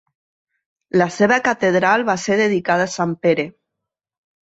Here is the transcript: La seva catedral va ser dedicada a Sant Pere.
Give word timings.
La 1.01 1.07
seva 1.17 1.35
catedral 1.47 2.05
va 2.07 2.15
ser 2.21 2.37
dedicada 2.39 2.87
a 2.87 2.91
Sant 2.95 3.13
Pere. 3.27 3.47